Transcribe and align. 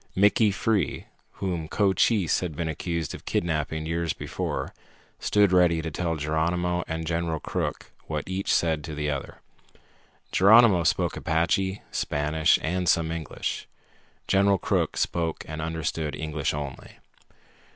Mickey 0.15 0.49
Free, 0.49 1.05
whom 1.33 1.67
Cochise 1.67 2.39
had 2.39 2.55
been 2.55 2.67
accused 2.67 3.13
of 3.13 3.25
kidnapping 3.25 3.85
years 3.85 4.13
before, 4.13 4.73
stood 5.19 5.51
ready 5.51 5.79
to 5.79 5.91
tell 5.91 6.15
Geronimo 6.15 6.83
and 6.87 7.05
General 7.05 7.39
Crook 7.39 7.91
what 8.07 8.27
each 8.27 8.51
said 8.51 8.83
to 8.85 8.95
the 8.95 9.11
other. 9.11 9.41
Geronimo 10.31 10.83
spoke 10.85 11.15
Apache, 11.17 11.83
Spanish, 11.91 12.57
and 12.63 12.89
some 12.89 13.11
English. 13.11 13.67
General 14.27 14.57
Crook 14.57 14.97
spoke 14.97 15.45
and 15.47 15.61
understood 15.61 16.15
English 16.15 16.51
only. 16.51 16.97